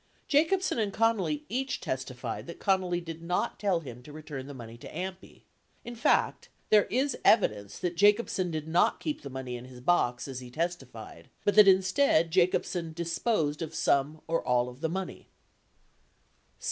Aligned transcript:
84 0.29 0.41
Jacobsen 0.41 0.79
and 0.79 0.91
Connally 0.91 1.43
each 1.47 1.79
testified 1.79 2.47
that 2.47 2.59
Connally 2.59 3.05
did 3.05 3.21
not 3.21 3.59
tell 3.59 3.81
him 3.81 4.01
to 4.01 4.11
return 4.11 4.47
the 4.47 4.53
money 4.55 4.75
to 4.79 4.87
AMPI. 4.91 5.13
85 5.43 5.43
In 5.85 5.95
fact, 5.95 6.49
there 6.71 6.85
is 6.85 7.15
evidence 7.23 7.77
that 7.77 7.95
Jacob 7.97 8.27
sen 8.27 8.49
did 8.49 8.67
not 8.67 8.99
keep 8.99 9.21
the 9.21 9.29
money 9.29 9.55
in 9.55 9.65
his 9.65 9.79
box 9.79 10.27
as 10.27 10.39
he 10.39 10.49
testified, 10.49 11.29
but 11.45 11.53
that 11.53 11.67
instead 11.67 12.31
Jacobsen 12.31 12.93
disposed 12.93 13.61
of 13.61 13.75
some 13.75 14.21
or 14.27 14.43
all 14.43 14.69
of 14.69 14.81
the 14.81 14.89
money. 14.89 15.27